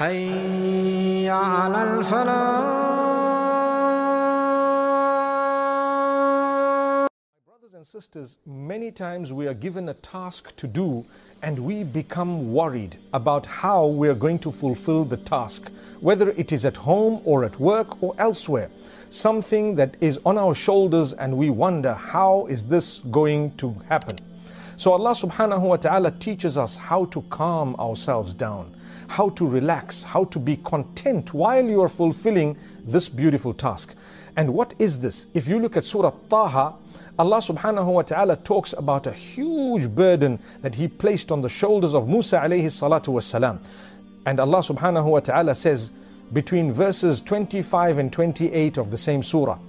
[0.00, 2.76] حي على الفلاح
[7.46, 11.06] Brothers and sisters, many times we are given a task to do
[11.42, 16.52] and we become worried about how we are going to fulfill the task, whether it
[16.52, 18.68] is at home or at work or elsewhere.
[19.08, 24.16] Something that is on our shoulders and we wonder, how is this going to happen?
[24.81, 28.75] So Allah subhanahu wa ta'ala teaches us how to calm ourselves down,
[29.09, 33.93] how to relax, how to be content while you are fulfilling this beautiful task.
[34.35, 35.27] And what is this?
[35.35, 36.73] If you look at Surah Taha,
[37.19, 41.93] Allah subhanahu wa ta'ala talks about a huge burden that He placed on the shoulders
[41.93, 43.59] of Musa alayhi salatu wasalam.
[44.25, 45.91] And Allah subhanahu wa ta'ala says
[46.33, 49.59] between verses 25 and 28 of the same surah.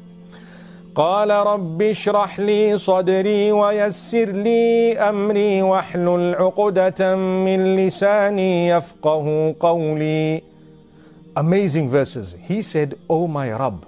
[0.96, 10.42] قال رب اشرح لي صدري ويسر لي أمري واحلل عقدة من لساني يفقه قولي
[11.36, 12.36] Amazing verses.
[12.42, 13.86] He said, O my Rabb,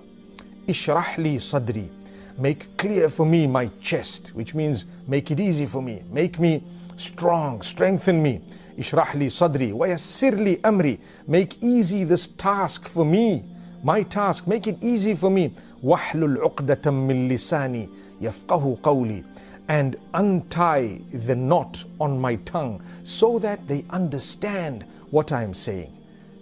[0.69, 1.89] اشرح لي صدري
[2.37, 6.03] Make clear for me my chest, which means make it easy for me.
[6.11, 6.63] Make me
[6.95, 8.41] strong, strengthen me.
[8.79, 13.43] اشرح لي صدري ويسر لي أمري Make easy this task for me.
[13.83, 15.51] My task, make it easy for me.
[15.84, 17.88] wahlul uqdatam مِنْ lisani
[18.22, 19.24] يَفْقَهُ قَوْلِيٍّ
[19.68, 25.92] and untie the knot on my tongue so that they understand what I am saying.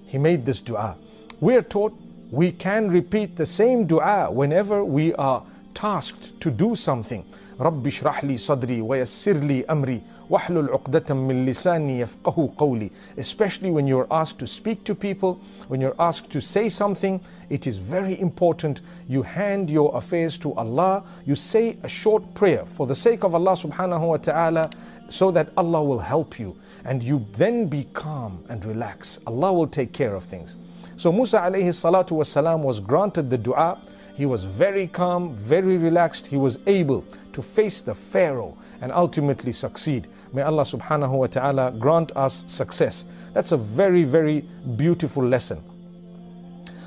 [0.07, 0.97] He made this dua.
[1.41, 1.95] We are taught
[2.31, 7.25] we can repeat the same dua whenever we are tasked to do something.
[7.61, 13.88] رب اشرح لي صدري ويسر لي أمري واحلل عقدة من لساني يفقه قولي especially when
[13.88, 18.20] you're asked to speak to people when you're asked to say something it is very
[18.20, 23.23] important you hand your affairs to Allah you say a short prayer for the sake
[23.23, 24.70] of Allah subhanahu wa ta'ala
[25.10, 26.55] so that Allah will help you
[26.86, 30.55] and you then be calm and relax Allah will take care of things
[30.95, 33.80] so Musa alayhi salatu wasalam was granted the dua
[34.17, 36.26] he was very calm, very relaxed.
[36.26, 40.09] He was able to face the Pharaoh and ultimately succeed.
[40.33, 43.05] May Allah subhanahu wa ta'ala grant us success.
[43.33, 44.41] That's a very, very
[44.77, 45.63] beautiful lesson.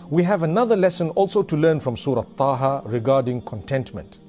[0.09, 4.19] We have another lesson also to learn from Surah Taha regarding contentment.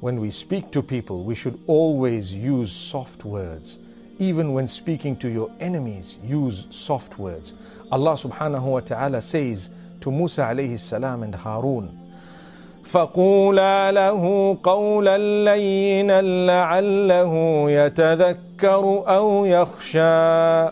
[0.00, 3.78] When we speak to people, we should always use soft words.
[4.18, 7.54] Even when speaking to your enemies, use soft words.
[7.92, 11.96] Allah subhanahu wa ta'ala says, to Musa alayhi salam and Harun.
[12.83, 17.33] فقولا له قولا لينا لعله
[17.71, 20.71] يتذكر أو يخشى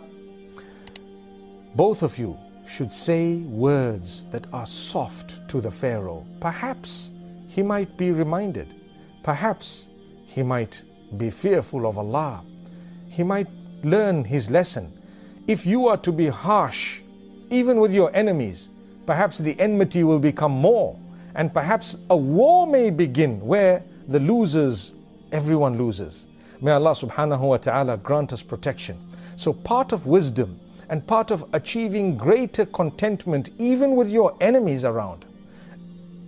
[1.75, 6.25] Both of you should say words that are soft to the Pharaoh.
[6.39, 7.11] Perhaps
[7.47, 8.73] he might be reminded.
[9.23, 9.89] Perhaps
[10.25, 10.83] he might
[11.17, 12.43] be fearful of Allah.
[13.09, 13.47] He might
[13.83, 14.91] learn his lesson.
[15.47, 17.01] If you are to be harsh,
[17.49, 18.69] even with your enemies,
[19.05, 20.97] perhaps the enmity will become more,
[21.40, 24.92] and perhaps a war may begin where the losers,
[25.32, 26.26] everyone loses.
[26.60, 28.98] May Allah subhanahu wa ta'ala grant us protection.
[29.38, 35.24] So, part of wisdom and part of achieving greater contentment, even with your enemies around,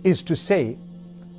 [0.03, 0.79] is to say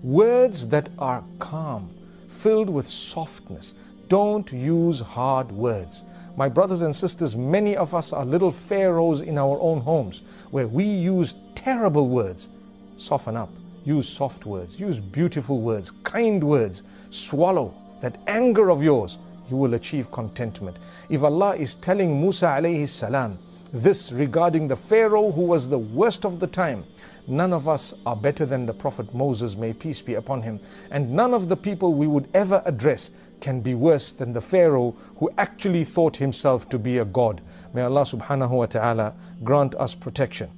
[0.04, 1.90] words that are calm,
[2.28, 3.74] filled with softness.
[4.06, 6.04] Don't use hard words.
[6.36, 10.68] My brothers and sisters, many of us are little pharaohs in our own homes where
[10.68, 12.50] we use terrible words.
[12.96, 13.50] Soften up,
[13.84, 16.82] use soft words, use beautiful words, kind words.
[17.10, 19.18] Swallow that anger of yours.
[19.50, 20.78] You will achieve contentment.
[21.10, 23.38] If Allah is telling Musa alayhi salam
[23.72, 26.84] this regarding the Pharaoh who was the worst of the time,
[27.26, 30.60] none of us are better than the Prophet Moses, may peace be upon him.
[30.90, 34.94] And none of the people we would ever address can be worse than the Pharaoh
[35.18, 37.42] who actually thought himself to be a god.
[37.74, 40.50] May Allah subhanahu wa ta'ala grant us protection.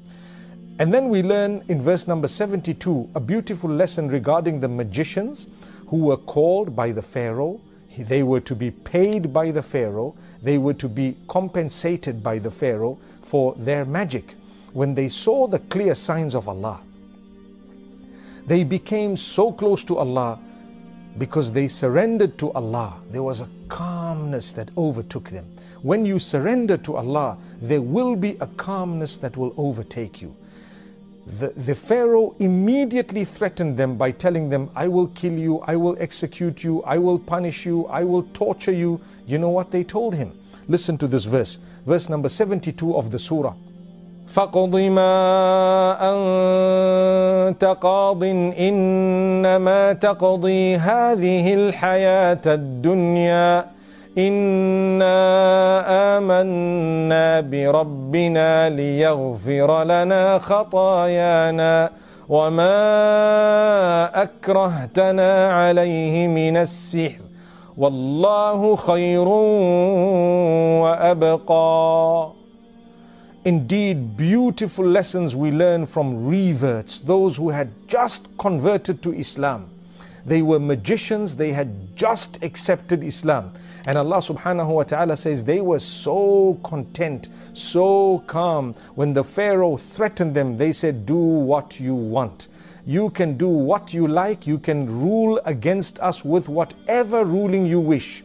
[0.78, 5.48] And then we learn in verse number 72 a beautiful lesson regarding the magicians
[5.88, 7.62] who were called by the Pharaoh.
[7.96, 12.50] They were to be paid by the Pharaoh, they were to be compensated by the
[12.50, 14.34] Pharaoh for their magic.
[14.74, 16.82] When they saw the clear signs of Allah,
[18.46, 20.38] they became so close to Allah
[21.16, 23.00] because they surrendered to Allah.
[23.10, 25.46] There was a calmness that overtook them.
[25.80, 30.36] When you surrender to Allah, there will be a calmness that will overtake you.
[31.39, 35.95] The, the Pharaoh immediately threatened them by telling them, I will kill you, I will
[35.99, 38.99] execute you, I will punish you, I will torture you.
[39.27, 40.33] You know what they told him?
[40.67, 43.53] Listen to this verse, verse number 72 of the surah.
[44.27, 45.97] فاقض ما
[47.49, 53.65] أنت قاض إنما تقضي هذه الحياة الدنيا
[54.18, 55.16] إنا
[56.18, 61.90] آمنا بربنا ليغفر لنا خطايانا
[62.28, 62.72] وما
[64.22, 67.20] أكرهتنا عليه من السحر
[67.76, 69.28] والله خير
[70.82, 72.32] وأبقى
[73.46, 79.68] Indeed, beautiful lessons we learn from reverts, those who had just converted to Islam.
[80.26, 83.52] They were magicians, they had just accepted Islam.
[83.86, 88.74] And Allah subhanahu wa ta'ala says they were so content, so calm.
[88.96, 92.48] When the Pharaoh threatened them, they said, Do what you want.
[92.84, 97.78] You can do what you like, you can rule against us with whatever ruling you
[97.78, 98.24] wish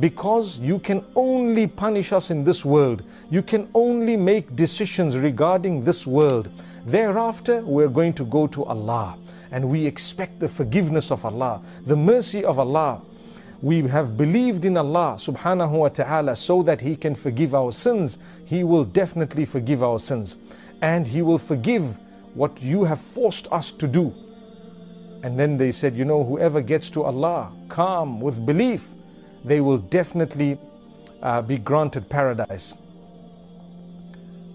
[0.00, 3.02] because you can only punish us in this world.
[3.30, 6.48] You can only make decisions regarding this world.
[6.86, 9.16] Thereafter, we're going to go to Allah
[9.54, 13.00] and we expect the forgiveness of Allah, the mercy of Allah.
[13.62, 18.18] We have believed in Allah subhanahu wa ta'ala so that He can forgive our sins.
[18.44, 20.38] He will definitely forgive our sins
[20.82, 21.96] and He will forgive
[22.34, 24.12] what you have forced us to do.
[25.22, 28.88] And then they said, you know, whoever gets to Allah calm with belief,
[29.44, 30.58] they will definitely
[31.22, 32.76] uh, be granted paradise.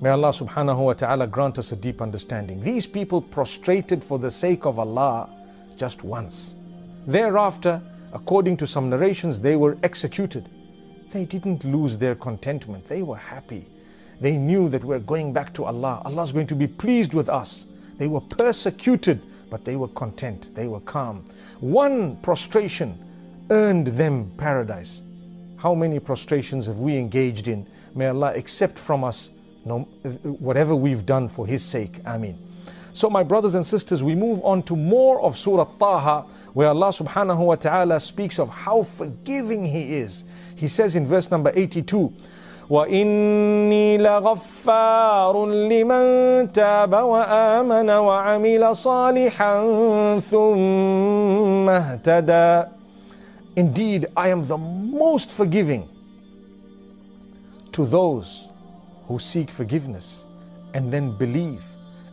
[0.02, 2.62] May Allah subhanahu wa ta'ala grant us a deep understanding.
[2.62, 5.30] These people prostrated for the sake of Allah
[5.76, 6.56] just once.
[7.06, 7.82] Thereafter,
[8.14, 10.48] according to some narrations, they were executed.
[11.12, 13.68] They didn't lose their contentment, they were happy.
[14.22, 16.02] They knew that we're going back to Allah.
[16.06, 17.68] Allah's going to be pleased with us.
[17.98, 21.26] They were persecuted, but they were content, they were calm.
[21.60, 22.98] One prostration
[23.50, 25.04] earned them paradise.
[25.58, 27.68] How many prostrations have we engaged in?
[27.96, 29.32] May Allah accept from us
[29.69, 29.81] no,
[30.23, 32.01] whatever we've done for His sake.
[32.05, 32.39] Ameen.
[32.93, 36.91] So, my brothers and sisters, we move on to more of Surah Taha, where Allah
[36.91, 40.25] subhanahu wa ta'ala speaks of how forgiving He is.
[40.55, 42.13] He says in verse number 82,
[42.71, 49.55] وإني لغفار لمن تاب وآمن وعمل صالحا
[50.21, 52.69] ثم اهتدى
[53.57, 55.89] Indeed, I am the most forgiving
[57.71, 58.48] to those
[59.10, 60.28] who seek forgiveness
[60.76, 61.64] and then believe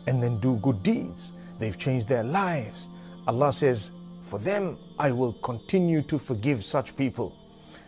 [0.07, 1.35] and then do good deeds.
[1.59, 2.89] They've changed their lives.
[3.29, 7.37] Allah says, For them, I will continue to forgive such people.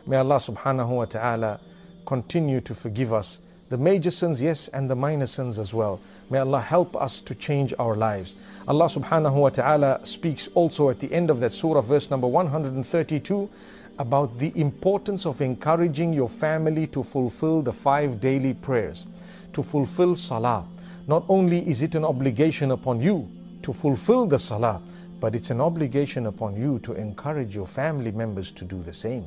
[0.06, 1.58] May Allah subhanahu wa ta'ala
[2.04, 3.40] continue to forgive us
[3.70, 6.00] the major sins, yes, and the minor sins as well.
[6.28, 8.36] May Allah help us to change our lives.
[8.66, 13.48] Allah subhanahu wa ta'ala speaks also at the end of that surah, verse number 132,
[13.98, 19.06] about the importance of encouraging your family to fulfill the five daily prayers,
[19.52, 20.64] to fulfill salah.
[21.06, 23.28] Not only is it an obligation upon you
[23.62, 24.80] to fulfill the salah,
[25.20, 29.26] but it's an obligation upon you to encourage your family members to do the same.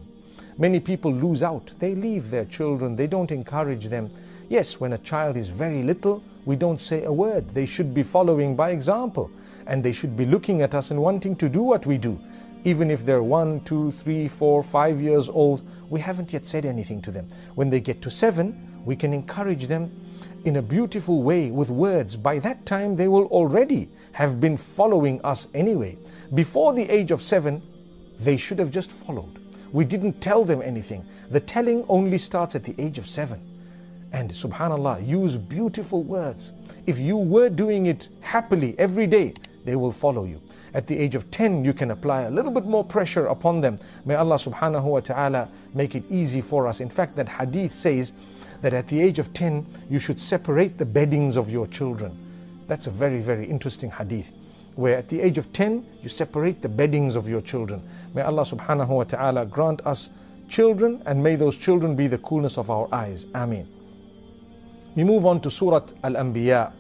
[0.58, 1.72] Many people lose out.
[1.80, 4.10] They leave their children, they don't encourage them.
[4.48, 7.54] Yes, when a child is very little, we don't say a word.
[7.54, 9.32] They should be following by example
[9.68, 12.20] and they should be looking at us and wanting to do what we do.
[12.64, 17.02] Even if they're one, two, three, four, five years old, we haven't yet said anything
[17.02, 17.28] to them.
[17.56, 19.92] When they get to seven, we can encourage them
[20.46, 22.16] in a beautiful way with words.
[22.16, 25.98] By that time, they will already have been following us anyway.
[26.34, 27.62] Before the age of seven,
[28.20, 29.40] they should have just followed.
[29.72, 31.06] We didn't tell them anything.
[31.30, 33.48] The telling only starts at the age of seven.
[34.12, 36.52] And subhanAllah, use beautiful words.
[36.86, 39.34] If you were doing it happily every day,
[39.66, 40.42] they will follow you.
[40.74, 43.80] At the age of 10, you can apply a little bit more pressure upon them.
[44.06, 46.80] May Allah subhanahu wa ta'ala make it easy for us.
[46.80, 48.14] In fact, that hadith says
[48.62, 52.18] that at the age of 10, you should separate the beddings of your children.
[52.68, 54.32] That's a very, very interesting hadith.
[54.76, 57.84] Where at the age of 10, you separate the beddings of your children.
[58.14, 60.10] May Allah subhanahu wa ta'ala grant us
[60.48, 63.26] children and may those children be the coolness of our eyes.
[63.34, 63.68] Ameen.
[64.96, 66.74] We move on to Surah Al Anbiya,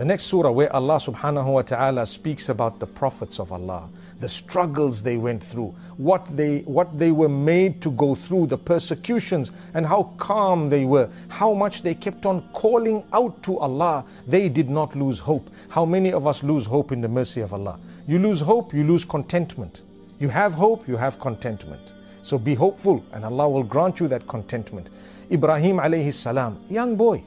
[0.00, 4.28] the next surah where Allah subhanahu wa ta'ala speaks about the prophets of Allah, the
[4.28, 9.50] struggles they went through, what they, what they were made to go through, the persecutions,
[9.74, 14.06] and how calm they were, how much they kept on calling out to Allah.
[14.26, 15.50] They did not lose hope.
[15.68, 17.78] How many of us lose hope in the mercy of Allah?
[18.08, 19.82] You lose hope, you lose contentment.
[20.18, 21.82] You have hope, you have contentment.
[22.22, 24.88] So be hopeful, and Allah will grant you that contentment.
[25.30, 27.22] Ibrahim alayhi salam, young boy,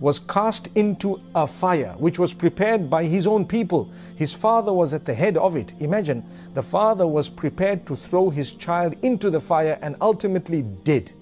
[0.00, 3.90] was cast into a fire which was prepared by his own people.
[4.16, 5.72] His father was at the head of it.
[5.80, 6.24] Imagine
[6.54, 11.12] the father was prepared to throw his child into the fire and ultimately did,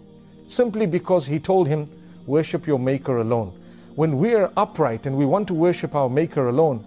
[0.46, 1.88] simply because he told him,
[2.26, 3.58] Worship your Maker alone.
[3.94, 6.84] When we are upright and we want to worship our Maker alone,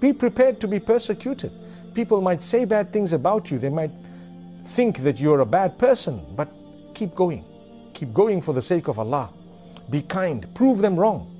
[0.00, 1.52] be prepared to be persecuted.
[1.94, 3.92] People might say bad things about you, they might
[4.66, 6.52] think that you're a bad person, but
[6.94, 7.44] keep going.
[7.94, 9.30] Keep going for the sake of Allah.
[9.90, 11.30] Be kind, prove them wrong,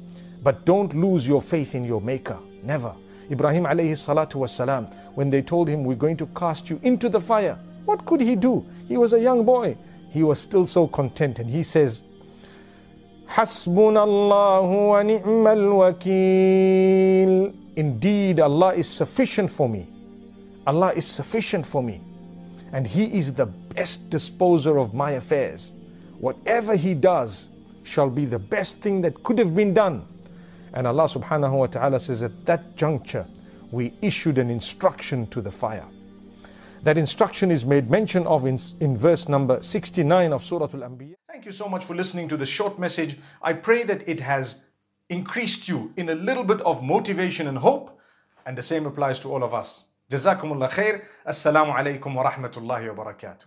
[0.42, 2.38] but don't lose your faith in your Maker.
[2.62, 2.94] Never.
[3.30, 7.20] Ibrahim alayhi salatu wasalam, when they told him, We're going to cast you into the
[7.20, 8.64] fire, what could he do?
[8.86, 9.76] He was a young boy.
[10.10, 12.02] He was still so content, and he says,
[13.28, 17.54] Hasbunallahu wa ni'mal wakil.
[17.76, 19.88] Indeed, Allah is sufficient for me.
[20.66, 22.02] Allah is sufficient for me.
[22.72, 25.72] And He is the best disposer of my affairs.
[26.18, 27.48] Whatever He does,
[27.82, 30.06] shall be the best thing that could have been done.
[30.72, 33.26] And Allah subhanahu wa ta'ala says, at that juncture,
[33.70, 35.86] we issued an instruction to the fire.
[36.82, 41.14] That instruction is made mention of in, in verse number 69 of Surah Al-Anbiya.
[41.30, 43.16] Thank you so much for listening to this short message.
[43.40, 44.64] I pray that it has
[45.08, 47.98] increased you in a little bit of motivation and hope.
[48.44, 49.86] And the same applies to all of us.
[50.10, 51.04] Jazakumullah khair.
[51.26, 53.46] Assalamu alaikum wa rahmatullahi wa barakatuh.